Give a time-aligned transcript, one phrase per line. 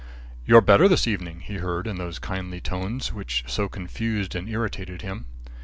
[0.47, 5.03] "You're better this evening," he heard in those kindly tones which so confused and irritated
[5.03, 5.25] him.